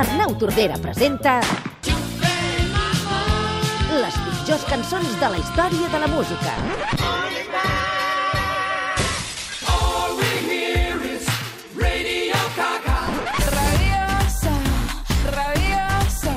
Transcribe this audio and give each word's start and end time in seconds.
Arnau 0.00 0.32
Tordera 0.40 0.78
presenta... 0.80 1.42
Les 3.92 4.14
pitjors 4.24 4.62
cançons 4.64 5.10
de 5.20 5.28
la 5.28 5.36
història 5.36 5.90
de 5.92 5.98
la 6.00 6.08
música. 6.08 6.54
Rabiosa, 13.50 14.54
rabiosa. 15.36 16.34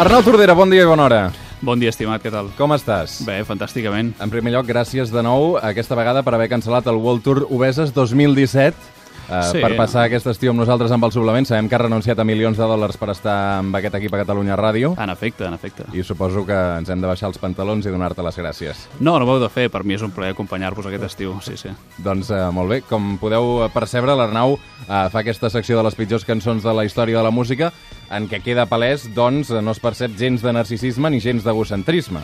Arnau 0.00 0.24
Tordera, 0.24 0.56
bon 0.56 0.72
dia 0.72 0.88
i 0.88 0.92
bona 0.94 1.10
hora. 1.10 1.22
Bon 1.62 1.78
dia, 1.78 1.92
estimat, 1.94 2.18
què 2.24 2.30
tal? 2.34 2.48
Com 2.58 2.72
estàs? 2.74 3.20
Bé, 3.26 3.36
fantàsticament. 3.46 4.16
En 4.22 4.32
primer 4.32 4.50
lloc, 4.56 4.66
gràcies 4.66 5.12
de 5.14 5.22
nou 5.22 5.54
aquesta 5.62 5.94
vegada 5.98 6.24
per 6.26 6.34
haver 6.34 6.48
cancel·lat 6.50 6.88
el 6.90 6.98
World 6.98 7.22
Tour 7.28 7.44
Obeses 7.50 7.94
2017 7.94 8.98
Uh, 9.30 9.38
Sí. 9.52 9.60
per 9.62 9.76
passar 9.78 10.02
aquest 10.08 10.26
estiu 10.26 10.50
amb 10.50 10.58
nosaltres 10.58 10.90
amb 10.92 11.04
el 11.06 11.12
suplement. 11.14 11.46
Sabem 11.46 11.68
que 11.68 11.76
has 11.76 11.80
renunciat 11.80 12.18
a 12.18 12.24
milions 12.24 12.58
de 12.58 12.64
dòlars 12.66 12.96
per 12.98 13.08
estar 13.10 13.60
amb 13.60 13.74
aquest 13.78 13.94
equip 13.94 14.12
a 14.12 14.18
Catalunya 14.18 14.56
Ràdio 14.58 14.90
En 15.00 15.08
efecte, 15.10 15.46
en 15.46 15.54
efecte. 15.54 15.84
i 15.94 16.02
suposo 16.02 16.44
que 16.44 16.52
ens 16.52 16.90
hem 16.90 17.00
de 17.00 17.06
baixar 17.06 17.28
els 17.28 17.38
pantalons 17.38 17.86
i 17.86 17.88
donar-te 17.88 18.20
les 18.20 18.36
gràcies. 18.36 18.74
No, 18.98 19.18
no 19.20 19.24
ho 19.24 19.36
heu 19.36 19.40
de 19.40 19.48
fer, 19.48 19.70
per 19.70 19.84
mi 19.84 19.94
és 19.94 20.02
un 20.02 20.10
plaer 20.10 20.32
acompanyar-vos 20.34 20.84
aquest 20.86 21.04
estiu, 21.04 21.38
sí, 21.40 21.56
sí. 21.56 21.70
Doncs 22.02 22.30
uh, 22.30 22.50
molt 22.52 22.68
bé, 22.68 22.80
com 22.82 23.16
podeu 23.16 23.70
percebre, 23.72 24.12
l'Arnau 24.18 24.54
uh, 24.58 24.58
fa 25.08 25.20
aquesta 25.22 25.48
secció 25.48 25.78
de 25.78 25.84
les 25.84 25.94
pitjors 25.94 26.24
cançons 26.26 26.62
de 26.62 26.74
la 26.74 26.84
història 26.84 27.16
de 27.18 27.22
la 27.22 27.30
música 27.30 27.72
en 28.12 28.28
què 28.30 28.42
queda 28.44 28.68
palès, 28.70 29.08
doncs, 29.16 29.50
no 29.50 29.74
es 29.74 29.80
percep 29.82 30.14
gens 30.18 30.44
de 30.44 30.52
narcisisme 30.52 31.10
ni 31.10 31.20
gens 31.24 31.44
d'egocentrisme. 31.44 32.22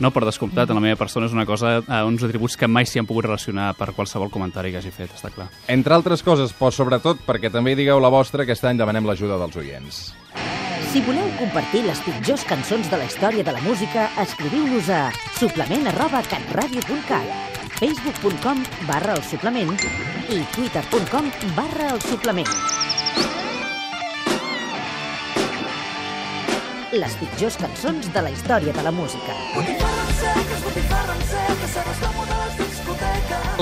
No, 0.00 0.08
per 0.14 0.24
descomptat, 0.24 0.70
en 0.70 0.78
la 0.78 0.82
meva 0.84 0.96
persona 0.96 1.28
és 1.28 1.34
una 1.36 1.44
cosa, 1.44 1.74
eh, 1.80 2.02
uns 2.08 2.22
atributs 2.24 2.56
que 2.56 2.68
mai 2.68 2.86
s'hi 2.88 3.02
han 3.02 3.08
pogut 3.08 3.26
relacionar 3.26 3.74
per 3.76 3.92
qualsevol 3.92 4.30
comentari 4.32 4.72
que 4.72 4.80
hagi 4.80 4.90
fet, 4.90 5.12
està 5.12 5.28
clar. 5.34 5.50
Entre 5.68 5.94
altres 5.94 6.24
coses, 6.24 6.54
però 6.56 6.72
sobretot 6.72 7.20
perquè 7.26 7.52
també 7.52 7.76
digueu 7.76 8.00
la 8.00 8.08
vostra, 8.08 8.42
aquest 8.42 8.64
any 8.64 8.80
demanem 8.80 9.04
l'ajuda 9.04 9.36
dels 9.38 9.56
oients. 9.60 10.14
Si 10.90 11.02
voleu 11.04 11.28
compartir 11.38 11.84
les 11.84 12.00
pitjors 12.00 12.42
cançons 12.48 12.88
de 12.90 12.96
la 12.96 13.04
història 13.04 13.44
de 13.44 13.52
la 13.52 13.60
música, 13.60 14.08
escriviu-nos 14.18 14.88
a 14.88 15.12
suplement 15.38 15.86
arroba 15.92 16.24
catradio.cat 16.32 17.60
facebook.com 17.80 18.64
barra 18.88 19.14
el 19.14 19.22
suplement 19.22 19.76
i 20.28 20.42
twitter.com 20.56 21.30
barra 21.54 21.94
el 21.94 22.00
suplement. 22.08 22.48
Les 26.90 27.12
pitjors 27.20 27.54
cançons 27.54 28.08
de 28.10 28.20
la 28.24 28.30
història 28.34 28.72
de 28.74 28.82
la 28.82 28.90
música. 28.90 29.34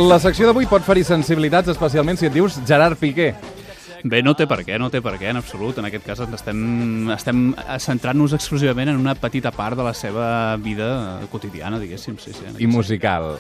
La 0.01 0.17
secció 0.23 0.49
d'avui 0.49 0.65
pot 0.71 0.87
ferir 0.87 1.05
sensibilitats, 1.05 1.69
especialment 1.69 2.17
si 2.17 2.31
et 2.31 2.33
dius 2.33 2.57
Gerard 2.65 2.97
Piqué. 2.97 3.35
Bé, 4.09 4.23
no 4.25 4.33
té 4.39 4.47
per 4.49 4.63
què, 4.65 4.79
no 4.81 4.89
té 4.89 5.03
per 5.05 5.19
què, 5.21 5.29
en 5.29 5.43
absolut. 5.43 5.77
En 5.77 5.91
aquest 5.91 6.07
cas 6.07 6.25
estem, 6.25 7.13
estem 7.13 7.45
centrant-nos 7.85 8.33
exclusivament 8.39 8.95
en 8.95 9.03
una 9.03 9.17
petita 9.19 9.53
part 9.53 9.77
de 9.77 9.85
la 9.85 9.93
seva 9.93 10.57
vida 10.57 10.89
quotidiana, 11.29 11.83
diguéssim. 11.83 12.17
Sí, 12.23 12.33
sí, 12.33 12.47
en 12.49 12.57
I 12.57 12.71
musical. 12.71 13.35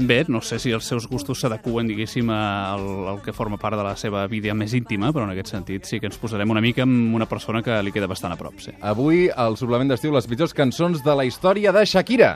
Bé, 0.00 0.24
no 0.28 0.40
sé 0.40 0.56
si 0.58 0.70
els 0.72 0.86
seus 0.88 1.04
gustos 1.10 1.42
s'adequen, 1.42 1.90
diguéssim, 1.90 2.30
al, 2.32 2.84
al 3.10 3.18
que 3.20 3.34
forma 3.36 3.58
part 3.60 3.76
de 3.76 3.82
la 3.84 3.92
seva 4.00 4.22
vida 4.32 4.54
més 4.56 4.72
íntima, 4.72 5.10
però 5.12 5.26
en 5.26 5.34
aquest 5.34 5.50
sentit 5.52 5.84
sí 5.84 5.98
que 6.00 6.08
ens 6.08 6.16
posarem 6.16 6.48
una 6.48 6.62
mica 6.64 6.86
amb 6.86 7.12
una 7.18 7.26
persona 7.28 7.60
que 7.60 7.74
li 7.84 7.92
queda 7.92 8.08
bastant 8.08 8.32
a 8.32 8.38
prop, 8.40 8.56
sí. 8.64 8.72
Avui, 8.80 9.26
al 9.28 9.58
suplement 9.60 9.92
d'estiu, 9.92 10.14
les 10.16 10.24
pitjors 10.24 10.56
cançons 10.56 11.04
de 11.04 11.16
la 11.18 11.26
història 11.28 11.74
de 11.76 11.84
Shakira. 11.84 12.30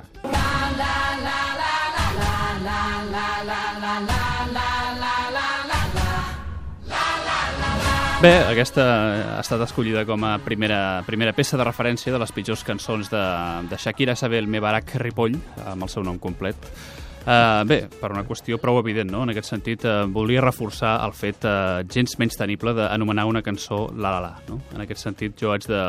Bé, 8.21 8.35
aquesta 8.51 8.85
ha 9.39 9.41
estat 9.41 9.65
escollida 9.65 10.05
com 10.09 10.23
a 10.29 10.35
primera, 10.45 11.01
primera 11.09 11.33
peça 11.37 11.57
de 11.57 11.65
referència 11.65 12.13
de 12.13 12.21
les 12.21 12.33
pitjors 12.33 12.65
cançons 12.65 13.09
de, 13.13 13.25
de 13.73 13.81
Shakira 13.81 14.17
Sabel 14.21 14.53
Mebarak 14.53 14.95
Ripoll, 15.01 15.41
amb 15.65 15.89
el 15.89 15.93
seu 15.93 16.05
nom 16.05 16.21
complet. 16.21 16.69
Uh, 17.25 17.63
bé, 17.65 17.79
per 17.89 18.11
una 18.13 18.21
qüestió 18.29 18.59
prou 18.61 18.77
evident, 18.83 19.09
no? 19.09 19.23
En 19.25 19.33
aquest 19.33 19.49
sentit, 19.49 19.87
uh, 19.89 20.05
volia 20.13 20.43
reforçar 20.45 20.99
el 21.07 21.15
fet 21.17 21.47
uh, 21.49 21.81
gens 21.89 22.19
menys 22.21 22.37
tenible 22.37 22.75
d'anomenar 22.77 23.25
una 23.31 23.41
cançó 23.43 23.87
La 23.97 24.11
La 24.13 24.21
La, 24.21 24.33
no? 24.51 24.59
En 24.77 24.85
aquest 24.85 25.01
sentit, 25.07 25.33
jo 25.41 25.55
haig 25.55 25.65
de, 25.65 25.81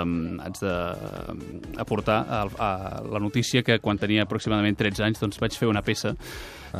haig 0.46 0.62
de 0.62 0.72
eh, 0.72 1.80
aportar 1.84 2.22
a, 2.24 2.40
a 2.48 2.70
la 3.12 3.20
notícia 3.20 3.66
que 3.68 3.82
quan 3.84 4.00
tenia 4.00 4.24
aproximadament 4.24 4.80
13 4.80 5.04
anys 5.10 5.20
doncs 5.20 5.42
vaig 5.44 5.60
fer 5.60 5.68
una 5.68 5.84
peça 5.84 6.16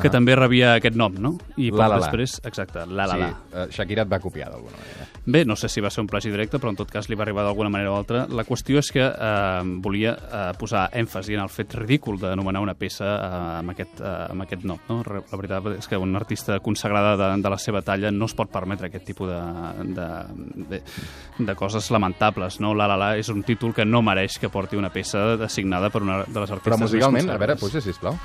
que 0.02 0.10
també 0.10 0.36
rebia 0.36 0.76
aquest 0.80 0.96
nom, 1.00 1.14
no? 1.20 1.36
I 1.58 1.70
poc 1.72 1.80
La 1.80 1.88
La 1.88 1.96
La. 1.98 2.06
després, 2.06 2.40
exacte, 2.46 2.86
La 2.88 3.06
La 3.08 3.18
La. 3.18 3.28
Sí, 3.30 3.56
eh, 3.56 3.68
Shakira 3.72 4.04
et 4.06 4.12
va 4.12 4.20
copiar 4.20 4.50
d'alguna 4.52 4.78
manera. 4.78 5.08
Bé, 5.26 5.44
no 5.46 5.56
sé 5.58 5.70
si 5.70 5.82
va 5.82 5.90
ser 5.90 6.02
un 6.04 6.08
plagi 6.08 6.30
directe, 6.30 6.60
però 6.62 6.70
en 6.70 6.76
tot 6.78 6.92
cas 6.92 7.08
li 7.10 7.16
va 7.18 7.24
arribar 7.26 7.44
d'alguna 7.44 7.70
manera 7.74 7.92
o 7.92 7.96
altra. 7.98 8.28
La 8.30 8.44
qüestió 8.46 8.78
és 8.78 8.92
que 8.94 9.02
eh, 9.02 9.62
volia 9.82 10.12
eh, 10.14 10.52
posar 10.60 10.90
èmfasi 10.94 11.34
en 11.34 11.42
el 11.42 11.50
fet 11.50 11.74
ridícul 11.74 12.20
d'anomenar 12.22 12.62
una 12.62 12.76
peça 12.78 13.06
eh, 13.16 13.60
amb, 13.62 13.74
aquest, 13.74 14.02
eh, 14.02 14.14
amb 14.32 14.46
aquest 14.46 14.64
nom. 14.70 14.78
No? 14.90 15.00
La 15.06 15.38
veritat 15.40 15.72
és 15.80 15.88
que 15.90 15.98
una 15.98 16.20
artista 16.22 16.60
consagrada 16.60 17.16
de, 17.18 17.42
de 17.42 17.50
la 17.50 17.58
seva 17.58 17.82
talla 17.82 18.12
no 18.12 18.26
es 18.30 18.36
pot 18.38 18.52
permetre 18.54 18.88
aquest 18.92 19.06
tipus 19.10 19.30
de, 19.32 19.42
de, 19.98 20.10
de, 20.70 20.82
de 21.40 21.56
coses 21.56 21.90
lamentables. 21.92 22.60
No? 22.62 22.76
La 22.78 22.88
La 22.88 22.98
La 22.98 23.16
és 23.18 23.30
un 23.34 23.42
títol 23.44 23.74
que 23.74 23.86
no 23.86 24.04
mereix 24.06 24.38
que 24.40 24.50
porti 24.54 24.78
una 24.78 24.92
peça 24.94 25.34
assignada 25.44 25.90
per 25.90 26.04
una 26.04 26.22
de 26.24 26.40
les 26.40 26.52
artistes 26.52 26.70
Però 26.70 26.78
musicalment, 26.86 27.30
a 27.34 27.38
veure, 27.42 27.58
puja, 27.58 27.82
sisplau. 27.82 28.16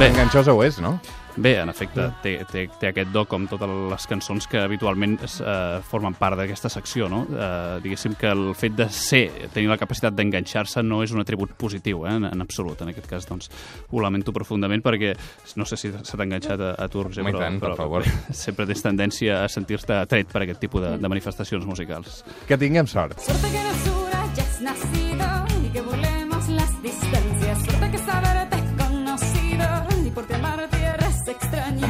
Bé. 0.00 0.06
Enganxosa 0.08 0.54
ho 0.56 0.62
és, 0.64 0.78
no? 0.80 0.94
Bé, 1.36 1.58
en 1.60 1.68
efecte, 1.68 2.06
té, 2.24 2.30
té, 2.48 2.62
té 2.80 2.88
aquest 2.88 3.10
do 3.12 3.26
com 3.28 3.44
totes 3.48 3.68
les 3.68 4.06
cançons 4.08 4.46
que 4.48 4.62
habitualment 4.62 5.18
es, 5.26 5.34
eh, 5.44 5.82
formen 5.84 6.14
part 6.16 6.38
d'aquesta 6.40 6.70
secció, 6.72 7.04
no? 7.12 7.18
Eh, 7.28 7.82
diguéssim 7.84 8.14
que 8.16 8.30
el 8.32 8.54
fet 8.56 8.78
de 8.78 8.86
ser, 8.88 9.26
tenir 9.52 9.68
la 9.68 9.76
capacitat 9.76 10.16
d'enganxar-se 10.16 10.80
no 10.82 11.02
és 11.04 11.12
un 11.12 11.20
atribut 11.20 11.52
positiu, 11.52 12.06
eh, 12.08 12.14
en, 12.16 12.30
en 12.30 12.44
absolut. 12.46 12.80
En 12.80 12.94
aquest 12.94 13.10
cas, 13.10 13.28
doncs, 13.28 13.52
ho 13.90 14.00
lamento 14.00 14.32
profundament 14.32 14.80
perquè 14.80 15.12
no 15.60 15.68
sé 15.68 15.76
si 15.76 15.92
se 15.92 16.16
t'ha 16.16 16.24
enganxat 16.24 16.64
a, 16.64 16.72
a 16.80 16.88
tu, 16.88 17.04
Roger, 17.04 17.26
però, 17.28 17.44
tant, 17.44 17.60
per 17.60 17.74
però 17.74 17.78
favor. 17.82 18.08
sempre 18.46 18.64
tens 18.72 18.86
tendència 18.88 19.42
a 19.44 19.52
sentir-te 19.52 20.00
atret 20.00 20.32
per 20.32 20.46
aquest 20.46 20.64
tipus 20.64 20.86
de, 20.86 20.96
de 20.96 21.12
manifestacions 21.12 21.68
musicals. 21.68 22.22
Que 22.48 22.56
tinguem 22.56 22.88
sort. 22.88 23.20
Suerte 23.20 23.52
que 23.52 23.62
eres 23.66 23.84
dura, 23.84 24.24
ya 24.32 24.48
has 24.48 24.60
nacido 24.64 25.39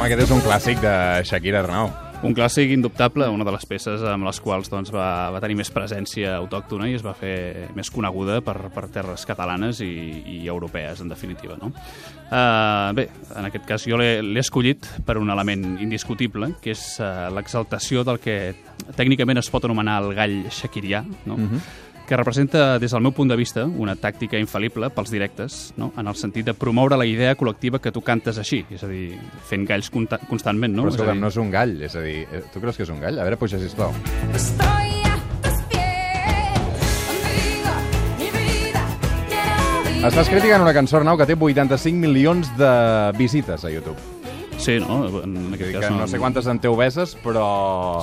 Home, 0.01 0.09
aquest 0.09 0.23
és 0.23 0.31
un 0.33 0.39
clàssic 0.41 0.79
de 0.81 0.91
Shakira 1.29 1.59
Arnau. 1.61 1.91
Un 2.25 2.33
clàssic 2.33 2.71
indubtable, 2.73 3.27
una 3.29 3.45
de 3.45 3.51
les 3.53 3.67
peces 3.69 4.01
amb 4.09 4.25
les 4.25 4.39
quals 4.41 4.71
doncs, 4.73 4.89
va, 4.89 5.29
va 5.29 5.41
tenir 5.43 5.59
més 5.59 5.69
presència 5.69 6.31
autòctona 6.39 6.87
i 6.89 6.95
es 6.97 7.03
va 7.05 7.13
fer 7.13 7.67
més 7.77 7.91
coneguda 7.93 8.39
per, 8.41 8.55
per 8.73 8.87
terres 8.89 9.27
catalanes 9.29 9.83
i, 9.85 9.91
i 10.25 10.39
europees, 10.49 11.03
en 11.05 11.13
definitiva. 11.13 11.59
No? 11.61 11.69
Uh, 12.31 12.89
bé, 12.97 13.05
en 13.29 13.51
aquest 13.51 13.69
cas 13.69 13.85
jo 13.85 14.01
l'he 14.01 14.41
escollit 14.41 14.89
per 15.05 15.19
un 15.21 15.29
element 15.29 15.75
indiscutible, 15.85 16.49
que 16.65 16.73
és 16.73 16.87
uh, 16.97 17.29
l'exaltació 17.37 18.01
del 18.01 18.17
que 18.25 18.39
tècnicament 18.97 19.37
es 19.37 19.53
pot 19.53 19.69
anomenar 19.69 19.99
el 20.01 20.15
gall 20.17 20.39
shakirià, 20.49 21.05
no? 21.29 21.37
Que 22.11 22.17
representa, 22.19 22.77
des 22.77 22.91
del 22.91 22.99
meu 22.99 23.13
punt 23.15 23.29
de 23.31 23.37
vista, 23.39 23.63
una 23.63 23.93
tàctica 23.95 24.35
infal·lible 24.35 24.89
pels 24.91 25.13
directes, 25.13 25.59
no? 25.79 25.93
en 25.95 26.09
el 26.11 26.17
sentit 26.19 26.43
de 26.49 26.53
promoure 26.53 26.97
la 26.99 27.05
idea 27.07 27.37
col·lectiva 27.39 27.79
que 27.79 27.93
tu 27.95 28.01
cantes 28.03 28.35
així, 28.41 28.65
és 28.67 28.83
a 28.83 28.89
dir, 28.91 29.13
fent 29.47 29.63
galls 29.69 29.87
constantment. 29.93 30.75
No? 30.75 30.83
Però 30.83 30.91
escolta'm, 30.91 31.15
dir- 31.15 31.23
no 31.23 31.31
és 31.31 31.39
un 31.39 31.51
gall, 31.55 31.77
és 31.87 31.95
a 31.95 32.03
dir, 32.03 32.25
eh, 32.27 32.43
tu 32.51 32.59
creus 32.59 32.75
que 32.75 32.83
és 32.83 32.91
un 32.91 32.99
gall? 32.99 33.15
A 33.17 33.23
veure, 33.23 33.39
puja, 33.39 33.59
sisplau. 33.63 33.95
Estoy. 34.35 34.89
Estàs 40.01 40.27
criticant 40.33 40.63
una 40.65 40.73
cançó, 40.73 40.97
Arnau, 40.97 41.15
que 41.15 41.27
té 41.29 41.35
85 41.37 41.95
milions 42.01 42.49
de 42.57 42.71
visites 43.19 43.63
a 43.63 43.69
YouTube. 43.71 44.20
Sí, 44.61 44.77
no? 44.79 44.97
En 45.23 45.53
aquest 45.55 45.71
cas 45.73 45.87
que 45.87 45.95
no 45.97 46.07
sé 46.07 46.19
quantes 46.21 46.47
en 46.51 46.59
té 46.61 46.69
obeses, 46.69 47.15
però 47.23 47.45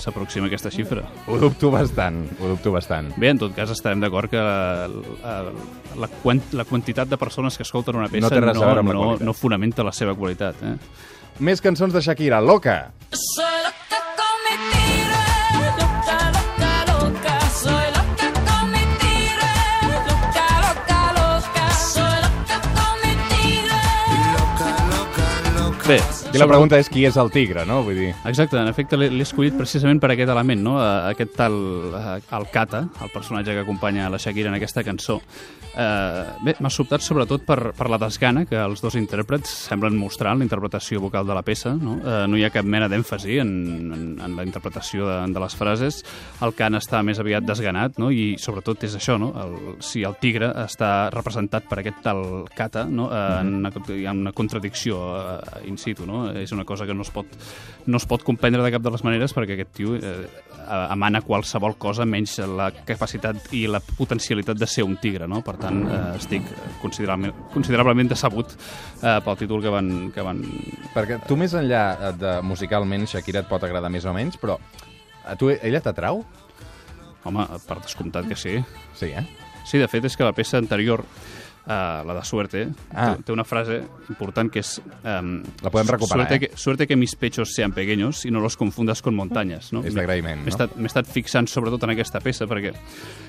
s'aproxima 0.03 0.49
aquesta 0.51 0.73
xifra. 0.75 1.05
ho 1.27 1.39
dubto 1.39 1.71
bastant, 1.71 2.25
ho 2.41 2.49
dubto 2.53 2.73
bastant. 2.75 3.13
Bé, 3.17 3.31
en 3.35 3.39
tot 3.39 3.55
cas 3.57 3.71
estarem 3.71 4.01
d'acord 4.03 4.31
que 4.31 4.37
la, 4.43 5.45
la, 5.97 6.09
quant, 6.23 6.43
la 6.59 6.67
quantitat 6.69 7.09
de 7.09 7.17
persones 7.21 7.57
que 7.57 7.63
escolten 7.67 7.97
una 7.97 8.09
peça 8.09 8.29
No 8.29 8.43
no, 8.43 8.93
qualitat. 8.93 9.25
no 9.27 9.33
fonamenta 9.35 9.85
la 9.87 9.93
seva 9.93 10.15
qualitat. 10.19 10.57
Eh? 10.63 10.75
Més 11.39 11.61
cançons 11.63 11.93
de 11.95 12.01
Shakira, 12.03 12.41
Loca. 12.43 12.91
Soy 13.15 13.48
Bé, 25.89 25.97
I 26.35 26.37
la 26.37 26.45
pregunta 26.45 26.77
és 26.77 26.91
qui 26.93 27.07
és 27.09 27.15
el 27.17 27.31
tigre, 27.33 27.63
no? 27.65 27.79
Vull 27.87 27.97
dir, 27.97 28.09
Exacte, 28.29 28.59
en 28.61 28.69
efecte 28.69 28.99
l'he 29.01 29.23
escollit 29.25 29.55
precisament 29.57 29.97
per 30.03 30.11
aquest 30.13 30.29
element, 30.29 30.61
no? 30.61 30.75
Aquest 30.85 31.33
tal, 31.39 31.55
el 31.97 32.45
Kata, 32.53 32.83
el 33.01 33.13
personatge 33.15 33.55
que 33.57 33.63
acompanya 33.63 34.11
la 34.13 34.21
Shakira 34.21 34.53
en 34.53 34.59
aquesta 34.59 34.85
cançó, 34.85 35.17
Eh, 35.77 36.25
bé, 36.43 36.55
m'ha 36.59 36.71
sobtat 36.73 37.05
sobretot 37.05 37.45
per, 37.47 37.73
per 37.77 37.89
la 37.91 37.99
desgana 38.01 38.45
que 38.49 38.57
els 38.59 38.81
dos 38.83 38.97
intèrprets 38.99 39.51
semblen 39.69 39.97
mostrar 39.99 40.33
en 40.33 40.43
la 40.43 40.47
interpretació 40.47 41.03
vocal 41.03 41.27
de 41.29 41.37
la 41.37 41.45
peça. 41.47 41.75
No, 41.79 41.99
eh, 42.01 42.25
no 42.31 42.39
hi 42.39 42.45
ha 42.47 42.53
cap 42.55 42.67
mena 42.67 42.89
d'èmfasi 42.91 43.39
en, 43.43 43.53
en, 43.95 44.07
en 44.25 44.37
la 44.39 44.47
interpretació 44.47 45.07
de, 45.07 45.19
de 45.35 45.43
les 45.45 45.57
frases. 45.59 46.01
El 46.45 46.55
cant 46.59 46.79
està 46.79 47.03
més 47.07 47.21
aviat 47.23 47.47
desganat 47.47 48.01
no? 48.03 48.11
i 48.11 48.37
sobretot 48.41 48.89
és 48.89 48.97
això, 48.99 49.19
no? 49.21 49.31
el, 49.39 49.57
si 49.85 50.03
el 50.07 50.17
tigre 50.23 50.51
està 50.65 51.11
representat 51.15 51.69
per 51.69 51.83
aquest 51.83 52.03
tal 52.07 52.25
cata, 52.57 52.87
no? 52.89 53.11
eh, 53.13 53.25
en 53.43 53.55
una, 53.61 53.73
hi 53.95 54.07
ha 54.07 54.17
una 54.17 54.35
contradicció 54.37 55.03
eh, 55.21 55.67
in 55.69 55.79
situ. 55.79 56.09
No? 56.09 56.29
És 56.33 56.55
una 56.57 56.67
cosa 56.67 56.89
que 56.89 56.97
no 56.97 57.07
es, 57.07 57.13
pot, 57.15 57.39
no 57.87 58.01
es 58.01 58.09
pot 58.09 58.25
comprendre 58.27 58.65
de 58.65 58.75
cap 58.75 58.83
de 58.83 58.95
les 58.95 59.05
maneres 59.07 59.37
perquè 59.37 59.59
aquest 59.59 59.75
tio 59.79 59.95
eh, 59.99 60.17
emana 60.69 61.23
qualsevol 61.25 61.77
cosa 61.81 62.07
menys 62.09 62.39
la 62.49 62.71
capacitat 62.73 63.53
i 63.57 63.67
la 63.71 63.81
potencialitat 63.81 64.59
de 64.59 64.67
ser 64.69 64.85
un 64.85 64.97
tigre. 65.01 65.29
No? 65.29 65.43
Per 65.45 65.58
tant, 65.63 65.81
eh, 65.87 66.01
estic 66.19 66.47
considerablement, 66.83 67.35
considerablement 67.55 68.11
decebut 68.13 68.55
eh, 68.55 69.19
pel 69.25 69.39
títol 69.41 69.63
que 69.65 69.73
van, 69.73 69.91
que 70.15 70.25
van... 70.25 70.43
Perquè 70.95 71.21
tu 71.29 71.39
més 71.41 71.55
enllà 71.59 71.83
eh, 71.95 72.13
de 72.19 72.35
musicalment 72.47 73.07
Shakira 73.11 73.43
et 73.45 73.51
pot 73.51 73.65
agradar 73.67 73.91
més 73.93 74.07
o 74.09 74.15
menys, 74.17 74.39
però 74.41 74.59
a 75.29 75.37
tu 75.39 75.51
ella 75.53 75.83
t'atrau? 75.85 76.23
Home, 77.29 77.45
per 77.67 77.81
descomptat 77.83 78.29
que 78.31 78.39
sí. 78.39 78.57
Sí, 78.97 79.11
eh? 79.13 79.27
Sí, 79.69 79.81
de 79.81 79.89
fet, 79.91 80.07
és 80.09 80.17
que 80.17 80.25
la 80.25 80.33
peça 80.33 80.57
anterior, 80.63 81.03
eh, 81.69 82.03
la 82.07 82.15
de 82.15 82.25
Suerte, 82.25 82.69
Ah. 82.95 83.15
té, 83.17 83.23
té 83.29 83.33
una 83.33 83.45
frase 83.45 83.83
important 84.09 84.51
que 84.51 84.61
és... 84.61 84.81
Um, 85.05 85.43
La 85.63 85.71
podem 85.71 85.87
recuperar, 85.89 86.27
suerte 86.27 86.35
eh? 86.35 86.41
Que, 86.41 86.51
suerte 86.57 86.87
que 86.87 86.97
mis 86.97 87.15
pechos 87.15 87.53
sean 87.55 87.73
pequeños 87.73 88.25
y 88.25 88.31
no 88.31 88.41
los 88.41 88.57
confundas 88.57 89.03
con 89.03 89.15
montañas. 89.15 89.73
No? 89.73 89.85
És 89.85 89.95
d'agraïment, 89.95 90.43
no? 90.43 90.49
estat, 90.49 90.75
m'he 90.77 90.87
estat 90.89 91.07
fixant 91.07 91.47
sobretot 91.47 91.85
en 91.85 91.91
aquesta 91.95 92.21
peça 92.25 92.47
perquè 92.49 92.73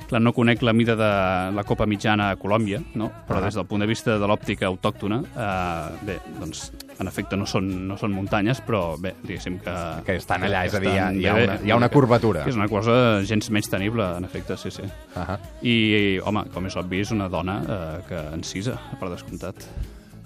clar, 0.09 0.21
no 0.21 0.33
conec 0.33 0.61
la 0.63 0.73
mida 0.73 0.95
de 0.95 1.09
la 1.55 1.63
Copa 1.67 1.85
Mitjana 1.85 2.31
a 2.31 2.35
Colòmbia, 2.39 2.81
no? 2.95 3.11
però 3.27 3.37
Ah. 3.39 3.45
des 3.45 3.55
del 3.55 3.65
punt 3.67 3.81
de 3.81 3.87
vista 3.87 4.17
de 4.17 4.25
l'òptica 4.27 4.65
autòctona, 4.67 5.21
eh, 5.21 6.05
bé, 6.05 6.19
doncs, 6.39 6.71
en 6.99 7.07
efecte 7.07 7.37
no 7.37 7.45
són, 7.47 7.87
no 7.87 7.95
són 7.97 8.11
muntanyes, 8.11 8.59
però 8.65 8.97
bé, 8.99 9.13
diguéssim 9.23 9.59
que... 9.63 9.73
Que 10.05 10.15
estan 10.19 10.43
allà, 10.43 10.65
és 10.67 10.73
a 10.75 10.79
dir, 10.83 10.89
hi 10.91 10.97
ha- 10.99 11.11
hi 11.13 11.25
ha 11.27 11.33
una- 11.35 11.59
hi 11.63 11.71
ha 11.71 11.75
una 11.77 11.89
curvatura. 11.89 12.43
Que 12.43 12.49
és 12.49 12.55
una 12.59 12.67
cosa 12.67 13.21
gens 13.25 13.49
menys 13.51 13.69
tenible, 13.69 14.03
en 14.17 14.25
efecte, 14.25 14.57
sí, 14.57 14.69
sí. 14.71 14.83
Uh 14.83 15.21
-huh. 15.23 15.37
I, 15.61 16.19
home, 16.23 16.43
com 16.53 16.65
és 16.65 16.75
obvi, 16.75 16.99
és 17.01 17.11
una 17.11 17.29
dona 17.29 17.61
eh, 17.67 18.01
que 18.07 18.19
encisa, 18.35 18.77
per 18.99 19.09
descomptat. 19.09 19.55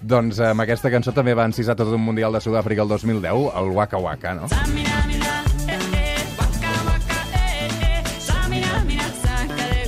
Doncs 0.02 0.38
amb 0.40 0.60
aquesta 0.60 0.90
cançó 0.90 1.12
també 1.12 1.32
va 1.34 1.44
encisar 1.46 1.74
tot 1.76 1.88
un 1.88 2.00
Mundial 2.00 2.32
de 2.32 2.40
Sud-àfrica 2.40 2.82
el 2.82 2.88
2010, 2.88 3.32
el 3.56 3.70
Waka 3.70 3.96
Waka, 3.96 4.34
no? 4.34 4.42
Eh, 4.44 4.48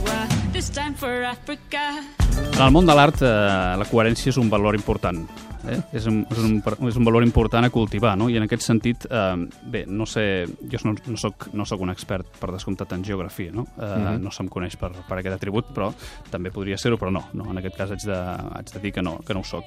eh, 0.07 0.53
this 0.53 0.71
time 0.71 0.95
for 0.95 1.23
Africa. 1.25 2.26
En 2.57 2.63
el 2.65 2.71
món 2.73 2.87
de 2.89 2.95
l'art, 2.97 3.21
eh, 3.21 3.75
la 3.77 3.85
coherència 3.85 4.31
és 4.33 4.39
un 4.41 4.49
valor 4.49 4.79
important. 4.79 5.19
Eh? 5.67 5.77
És, 5.99 6.07
un, 6.09 6.23
és, 6.31 6.39
un, 6.41 6.55
és 6.89 6.97
un 6.97 7.05
valor 7.05 7.25
important 7.27 7.67
a 7.67 7.71
cultivar, 7.75 8.15
no? 8.17 8.31
I 8.33 8.39
en 8.39 8.47
aquest 8.47 8.65
sentit, 8.65 9.05
eh, 9.11 9.35
bé, 9.69 9.83
no 9.87 10.07
sé, 10.09 10.47
jo 10.73 10.81
no, 10.87 10.95
no, 10.97 11.19
soc, 11.21 11.51
no 11.53 11.67
soc 11.69 11.85
un 11.85 11.93
expert, 11.93 12.31
per 12.41 12.53
descomptat, 12.55 12.95
en 12.97 13.05
geografia, 13.05 13.53
no? 13.53 13.67
Eh, 13.77 13.83
mm 13.83 14.07
-hmm. 14.07 14.23
No 14.25 14.31
se'm 14.31 14.49
coneix 14.49 14.77
per, 14.77 14.93
per 15.09 15.19
aquest 15.19 15.37
atribut, 15.37 15.67
però 15.75 15.93
també 16.31 16.51
podria 16.51 16.79
ser-ho, 16.79 16.97
però 16.97 17.11
no, 17.11 17.29
no. 17.35 17.51
En 17.51 17.59
aquest 17.59 17.77
cas 17.77 17.91
haig 17.91 18.05
de, 18.05 18.17
haig 18.57 18.73
de 18.73 18.81
dir 18.81 18.93
que 18.93 19.03
no, 19.03 19.19
que 19.19 19.35
no 19.35 19.41
ho 19.41 19.45
soc. 19.45 19.65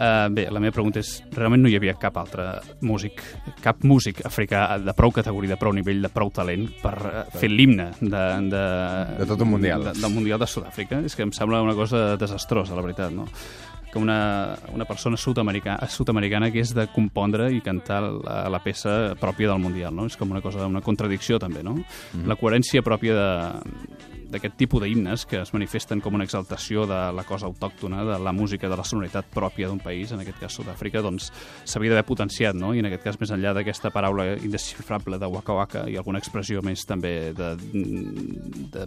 Eh, 0.00 0.28
bé, 0.30 0.50
la 0.50 0.60
meva 0.60 0.72
pregunta 0.72 1.00
és, 1.00 1.22
realment 1.36 1.62
no 1.62 1.68
hi 1.68 1.76
havia 1.76 1.94
cap 2.00 2.16
altre 2.16 2.60
músic, 2.80 3.20
cap 3.60 3.84
músic 3.84 4.24
africà 4.24 4.78
de 4.78 4.94
prou 4.94 5.12
categoria, 5.12 5.50
de 5.50 5.56
prou 5.56 5.72
nivell, 5.72 6.00
de 6.00 6.08
prou 6.08 6.30
talent 6.30 6.70
per 6.82 6.94
eh, 7.12 7.24
fer 7.38 7.50
l'himne 7.50 7.90
de, 8.00 8.24
de, 8.48 8.64
De 9.18 9.26
tot 9.26 9.40
un 9.40 9.50
mundial. 9.50 9.84
De, 9.84 9.92
del 10.00 10.10
Mundial 10.10 10.38
de 10.38 10.46
Sud-àfrica. 10.46 11.02
És 11.04 11.14
que 11.14 11.22
em 11.22 11.32
sembla 11.32 11.60
una 11.62 11.74
cosa 11.74 12.16
desastrosa, 12.22 12.78
la 12.78 12.86
veritat, 12.86 13.12
no? 13.14 13.28
que 13.92 13.98
una, 13.98 14.56
una 14.72 14.86
persona 14.86 15.18
sud-americana 15.20 15.86
sud 15.92 16.08
que 16.08 16.60
és 16.62 16.72
de 16.72 16.86
compondre 16.94 17.50
i 17.52 17.60
cantar 17.60 18.00
la, 18.00 18.48
la 18.48 18.60
peça 18.64 19.14
pròpia 19.20 19.50
del 19.50 19.60
Mundial, 19.60 19.92
no? 19.94 20.06
És 20.08 20.16
com 20.16 20.30
una 20.32 20.40
cosa, 20.40 20.66
una 20.66 20.80
contradicció 20.80 21.38
també, 21.38 21.62
no? 21.62 21.74
Mhm. 21.76 22.26
La 22.26 22.36
coherència 22.40 22.80
pròpia 22.82 23.12
de 23.14 23.28
d'aquest 24.32 24.56
tipus 24.58 24.82
d'himnes 24.82 25.26
que 25.28 25.42
es 25.42 25.52
manifesten 25.54 26.00
com 26.02 26.16
una 26.16 26.26
exaltació 26.26 26.86
de 26.88 27.00
la 27.14 27.24
cosa 27.28 27.46
autòctona, 27.50 28.04
de 28.08 28.18
la 28.22 28.32
música, 28.32 28.70
de 28.70 28.78
la 28.78 28.86
sonoritat 28.86 29.28
pròpia 29.34 29.68
d'un 29.68 29.80
país, 29.82 30.12
en 30.12 30.22
aquest 30.24 30.40
cas 30.40 30.56
Sud-àfrica, 30.58 31.02
doncs 31.04 31.30
s'havia 31.64 31.92
d'haver 31.92 32.06
potenciat, 32.08 32.56
no? 32.58 32.72
I 32.74 32.82
en 32.82 32.88
aquest 32.90 33.04
cas, 33.04 33.20
més 33.20 33.32
enllà 33.34 33.54
d'aquesta 33.56 33.92
paraula 33.94 34.32
indesxifrable 34.40 35.18
de 35.20 35.28
waka 35.30 35.56
waka 35.56 35.84
i 35.90 35.98
alguna 36.00 36.20
expressió 36.22 36.62
més 36.64 36.84
també 36.88 37.32
de, 37.36 37.52
de 38.72 38.86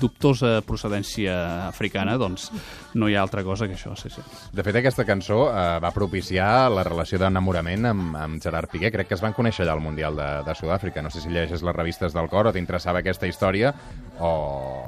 dubtosa 0.00 0.60
procedència 0.66 1.68
africana, 1.68 2.16
doncs 2.20 2.50
no 2.94 3.08
hi 3.08 3.16
ha 3.16 3.22
altra 3.22 3.44
cosa 3.46 3.68
que 3.68 3.76
això, 3.76 3.94
sí, 3.98 4.10
sí. 4.12 4.24
De 4.56 4.64
fet, 4.66 4.80
aquesta 4.80 5.04
cançó 5.08 5.42
eh, 5.50 5.78
va 5.82 5.92
propiciar 5.94 6.70
la 6.72 6.84
relació 6.86 7.20
d'enamorament 7.20 7.90
amb, 7.90 8.16
amb 8.16 8.42
Gerard 8.42 8.70
Piqué. 8.72 8.90
Crec 8.94 9.10
que 9.10 9.18
es 9.18 9.24
van 9.24 9.36
conèixer 9.36 9.64
allà 9.64 9.76
al 9.76 9.84
Mundial 9.84 10.16
de, 10.16 10.30
de 10.46 10.56
Sud-àfrica. 10.56 11.02
No 11.04 11.12
sé 11.12 11.22
si 11.22 11.32
llegeixes 11.32 11.64
les 11.66 11.76
revistes 11.76 12.16
del 12.16 12.30
cor 12.32 12.50
o 12.50 12.54
t'interessava 12.56 13.04
aquesta 13.04 13.28
història 13.30 13.74
o... 14.18 14.32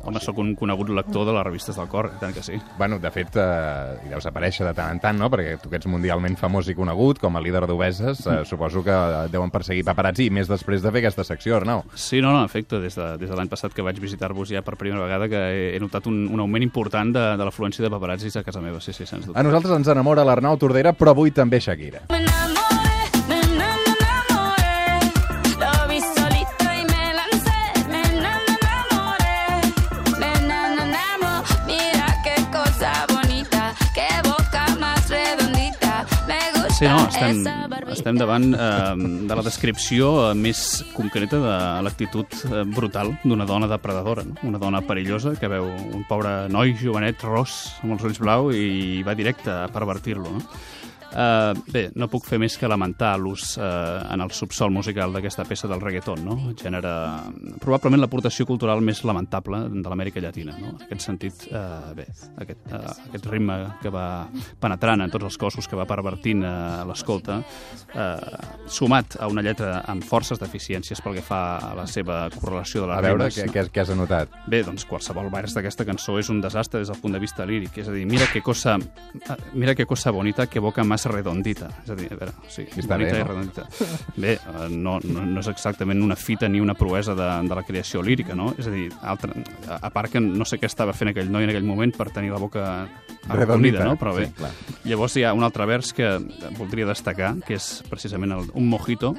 Home, 0.02 0.20
sóc 0.22 0.38
un 0.42 0.54
conegut 0.58 0.90
lector 0.94 1.26
de 1.28 1.34
les 1.36 1.44
revistes 1.46 1.76
del 1.78 1.88
cor, 1.90 2.10
tant 2.20 2.34
que 2.34 2.42
sí. 2.42 2.58
Bueno, 2.78 2.98
de 3.02 3.10
fet, 3.14 3.36
eh, 3.40 3.98
hi 4.04 4.12
deus 4.12 4.26
aparèixer 4.28 4.66
de 4.66 4.74
tant 4.76 4.92
en 4.94 5.00
tant, 5.02 5.18
no? 5.18 5.30
Perquè 5.32 5.56
tu 5.62 5.70
que 5.70 5.78
ets 5.80 5.88
mundialment 5.90 6.36
famós 6.40 6.68
i 6.68 6.76
conegut 6.78 7.20
com 7.22 7.36
a 7.36 7.42
líder 7.44 7.64
d'obeses, 7.70 8.24
eh, 8.26 8.38
suposo 8.48 8.82
que 8.84 8.96
deuen 9.32 9.52
perseguir 9.54 9.84
paparazzi 9.86 10.26
i 10.26 10.34
més 10.34 10.50
després 10.50 10.82
de 10.82 10.92
fer 10.92 11.04
aquesta 11.04 11.24
secció, 11.24 11.56
Arnau. 11.56 11.84
Sí, 11.94 12.20
no, 12.20 12.32
no, 12.32 12.42
en 12.42 12.50
efecte, 12.50 12.80
des 12.82 12.96
de, 12.98 13.12
des 13.18 13.30
de 13.30 13.38
l'any 13.38 13.50
passat 13.52 13.74
que 13.74 13.84
vaig 13.84 14.00
visitar-vos 14.02 14.50
ja 14.50 14.62
per 14.62 14.76
primera 14.80 15.02
vegada 15.04 15.28
que 15.30 15.42
he, 15.52 15.66
he 15.76 15.82
notat 15.82 16.06
un, 16.10 16.24
un 16.32 16.44
augment 16.44 16.66
important 16.66 17.14
de, 17.14 17.26
de 17.38 17.48
l'afluència 17.48 17.84
de 17.84 17.92
paparazzis 17.92 18.36
a 18.36 18.46
casa 18.46 18.62
meva, 18.64 18.80
sí, 18.80 18.92
sí, 18.92 19.06
sens 19.06 19.26
dubte. 19.26 19.38
A 19.38 19.46
nosaltres 19.46 19.76
ens 19.76 19.92
enamora 19.92 20.26
l'Arnau 20.26 20.58
Tordera, 20.58 20.96
però 20.96 21.16
avui 21.16 21.34
també 21.34 21.60
Shakira. 21.62 22.06
Me 22.12 22.51
Sí, 36.82 36.88
no, 36.90 37.02
estem, 37.06 37.44
estem 37.94 38.16
davant 38.18 38.48
eh, 38.58 38.94
de 39.28 39.34
la 39.38 39.42
descripció 39.46 40.08
eh, 40.18 40.30
més 40.34 40.82
concreta 40.96 41.38
de 41.38 41.52
l'actitud 41.86 42.34
eh, 42.48 42.64
brutal 42.66 43.12
d'una 43.22 43.46
dona 43.46 43.68
depredadora, 43.70 44.24
no? 44.26 44.34
una 44.48 44.58
dona 44.58 44.80
perillosa 44.82 45.36
que 45.38 45.46
veu 45.46 45.68
un 45.70 46.02
pobre 46.08 46.48
noi 46.50 46.74
jovenet 46.80 47.22
ros 47.22 47.54
amb 47.84 47.94
els 47.94 48.02
ulls 48.08 48.18
blau 48.18 48.50
i 48.50 48.98
va 49.06 49.14
directe 49.14 49.54
a 49.54 49.68
pervertir-lo. 49.70 50.34
No? 50.34 50.42
Uh, 51.12 51.52
bé, 51.68 51.82
no 51.98 52.08
puc 52.08 52.24
fer 52.24 52.38
més 52.40 52.54
que 52.56 52.68
lamentar 52.70 53.12
l'ús 53.20 53.58
uh, 53.58 54.00
en 54.08 54.22
el 54.24 54.32
subsol 54.32 54.72
musical 54.72 55.12
d'aquesta 55.12 55.44
peça 55.44 55.68
del 55.68 55.82
reggaeton, 55.82 56.22
no? 56.24 56.36
Gènere... 56.56 56.92
Probablement 57.60 58.00
l'aportació 58.00 58.46
cultural 58.48 58.80
més 58.80 59.02
lamentable 59.04 59.60
de 59.68 59.84
l'Amèrica 59.84 60.22
Llatina, 60.24 60.56
no? 60.56 60.72
En 60.72 60.86
aquest 60.86 61.04
sentit, 61.04 61.44
uh, 61.52 61.92
bé, 61.96 62.06
aquest, 62.40 62.64
uh, 62.70 62.94
aquest 63.10 63.28
ritme 63.28 63.58
que 63.82 63.92
va 63.92 64.06
penetrant 64.62 65.04
en 65.04 65.12
tots 65.12 65.28
els 65.28 65.36
cossos, 65.40 65.68
que 65.68 65.76
va 65.76 65.86
pervertint 65.88 66.40
uh, 66.46 66.80
l'escolta, 66.88 67.42
uh, 67.42 68.48
sumat 68.72 69.18
a 69.20 69.28
una 69.28 69.44
lletra 69.44 69.82
amb 69.92 70.06
forces 70.08 70.40
deficiències 70.40 71.04
pel 71.04 71.18
que 71.20 71.26
fa 71.26 71.42
a 71.58 71.74
la 71.76 71.86
seva 71.90 72.24
correlació 72.38 72.86
de 72.86 72.90
les 72.92 73.02
A 73.02 73.04
veure, 73.04 73.28
rimes, 73.28 73.36
què, 73.36 73.48
no? 73.50 73.56
què, 73.58 73.66
què 73.68 73.84
has 73.84 73.92
anotat? 73.92 74.40
Bé, 74.48 74.62
doncs 74.64 74.88
qualsevol 74.88 75.28
vers 75.34 75.58
d'aquesta 75.58 75.84
cançó 75.88 76.16
és 76.22 76.32
un 76.32 76.40
desastre 76.40 76.80
des 76.80 76.88
del 76.88 77.00
punt 77.04 77.12
de 77.12 77.20
vista 77.20 77.44
líric. 77.48 77.76
És 77.84 77.92
a 77.92 77.96
dir, 77.96 78.08
mira 78.08 78.28
que 78.32 78.40
cosa, 78.40 78.78
mira 79.52 79.76
que 79.76 79.86
cosa 79.86 80.10
bonita, 80.10 80.48
que 80.48 80.62
boca 80.62 80.84
más 80.84 81.01
redondita. 81.10 81.68
És 81.84 81.90
a 81.90 81.96
dir, 81.98 82.08
a 82.12 82.16
veure, 82.16 82.32
sí, 82.48 82.62
Està 82.76 82.96
bonita 82.96 83.12
bé, 83.12 83.18
i 83.18 83.22
no? 83.22 83.28
redondita. 83.28 83.64
Bé, 84.16 84.32
eh, 84.34 84.68
no, 84.70 84.98
no, 85.04 85.24
no 85.26 85.40
és 85.40 85.48
exactament 85.48 86.02
una 86.02 86.16
fita 86.16 86.48
ni 86.48 86.60
una 86.60 86.74
proesa 86.74 87.14
de, 87.18 87.28
de 87.48 87.54
la 87.58 87.62
creació 87.66 88.02
lírica, 88.02 88.34
no? 88.38 88.52
És 88.58 88.66
a 88.68 88.74
dir, 88.74 88.88
altra, 89.02 89.32
a, 89.80 89.90
part 89.90 90.12
que 90.12 90.20
no 90.22 90.44
sé 90.48 90.58
què 90.62 90.66
estava 90.70 90.92
fent 90.92 91.10
aquell 91.12 91.30
noi 91.32 91.44
en 91.48 91.50
aquell 91.54 91.66
moment 91.66 91.94
per 91.96 92.10
tenir 92.14 92.30
la 92.32 92.38
boca 92.42 92.66
arrodonida, 93.28 93.84
no? 93.84 93.96
Però 94.00 94.14
bé, 94.16 94.26
Sí, 94.30 94.32
clar. 94.38 94.50
llavors 94.84 95.16
hi 95.16 95.24
ha 95.24 95.32
un 95.34 95.42
altre 95.46 95.66
vers 95.66 95.92
que 95.92 96.12
voldria 96.58 96.86
destacar, 96.86 97.34
que 97.46 97.54
és 97.58 97.82
precisament 97.90 98.32
el, 98.38 98.50
un 98.54 98.68
mojito, 98.68 99.14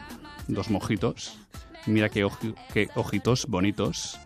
dos 0.47 0.69
mojitos, 0.69 1.33
mira 1.87 2.09
que, 2.09 2.23
oji, 2.23 2.53
que 2.73 2.87
ojitos 2.95 3.45
bonitos, 3.47 4.17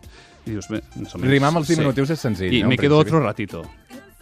i 0.46 0.52
dius, 0.54 0.68
bé, 0.70 0.78
més 0.96 1.12
o 1.14 1.18
menys... 1.18 1.32
Rimar 1.34 1.48
amb 1.52 1.60
els 1.60 1.68
diminutius 1.68 2.10
és 2.14 2.20
senzill, 2.22 2.54
I 2.54 2.62
no, 2.62 2.68
me 2.70 2.78
quedo 2.78 2.96
principi? 3.00 3.16
otro 3.16 3.26
ratito. 3.26 3.62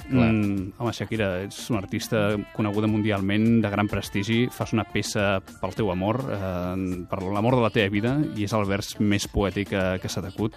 Clar. 0.06 0.28
Mm, 0.30 0.72
home, 0.78 0.92
Shakira, 0.94 1.28
ets 1.42 1.58
una 1.72 1.80
artista 1.82 2.36
coneguda 2.54 2.86
mundialment, 2.86 3.60
de 3.62 3.70
gran 3.72 3.88
prestigi, 3.90 4.46
fas 4.54 4.72
una 4.76 4.84
peça 4.86 5.40
pel 5.60 5.75
teu 5.75 5.90
amor, 5.90 6.20
eh, 6.30 7.02
per 7.10 7.22
l'amor 7.25 7.56
de 7.58 7.64
la 7.64 7.72
teva 7.75 7.90
vida, 7.90 8.12
i 8.38 8.46
és 8.46 8.54
el 8.54 8.66
vers 8.68 8.94
més 9.00 9.26
poètic 9.32 9.72
que, 9.72 9.82
que 10.02 10.10
s'ha 10.12 10.22
d'acut. 10.22 10.54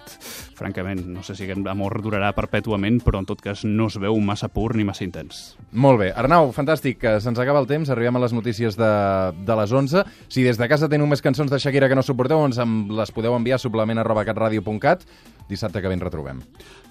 Francament, 0.58 1.02
no 1.10 1.24
sé 1.26 1.34
si 1.34 1.48
aquest 1.48 1.66
amor 1.72 1.98
durarà 2.04 2.30
perpètuament, 2.36 3.00
però 3.02 3.22
en 3.22 3.26
tot 3.26 3.42
cas 3.42 3.64
no 3.66 3.90
es 3.90 3.98
veu 3.98 4.18
massa 4.22 4.48
pur 4.52 4.70
ni 4.78 4.86
massa 4.86 5.04
intens. 5.06 5.42
Molt 5.72 5.98
bé. 6.04 6.12
Arnau, 6.14 6.54
fantàstic, 6.54 7.00
que 7.02 7.16
se'ns 7.20 7.42
acaba 7.42 7.62
el 7.62 7.68
temps, 7.70 7.90
arribem 7.90 8.20
a 8.20 8.24
les 8.24 8.36
notícies 8.36 8.78
de, 8.78 8.92
de 9.34 9.60
les 9.62 9.74
11. 9.82 10.06
Si 10.30 10.46
des 10.46 10.60
de 10.60 10.70
casa 10.70 10.88
teniu 10.90 11.10
més 11.10 11.24
cançons 11.24 11.50
de 11.50 11.58
Shakira 11.58 11.90
que 11.90 11.98
no 11.98 12.06
suporteu, 12.06 12.44
ens 12.46 12.60
les 12.60 13.14
podeu 13.14 13.34
enviar 13.34 13.58
a 13.58 13.62
suplement 13.62 13.98
arroba 13.98 14.24
catradio.cat. 14.28 15.06
Dissabte 15.50 15.82
que 15.82 15.90
ens 15.90 16.06
retrobem. 16.06 16.44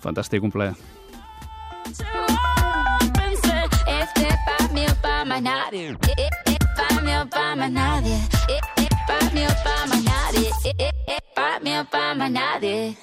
Fantàstic, 0.04 0.44
un 0.44 0.52
plaer. 0.52 0.76
To 5.20 5.26
más 5.26 5.42
nadie. 5.42 5.90
Eh, 5.90 6.14
eh, 6.16 6.30
eh, 6.46 6.58
Pa' 6.78 7.02
mí 7.02 7.14
o 7.14 7.28
pa' 7.28 7.54
más 7.54 7.70
nadie. 7.70 8.22
Pa' 9.06 9.30
mí 9.34 9.44
o 9.44 9.50
pa' 9.66 9.86
nadie. 9.86 10.50
Pa' 11.36 11.60
mí 11.60 11.78
o 11.78 11.84
pa' 11.84 12.14
nadie. 12.30 12.96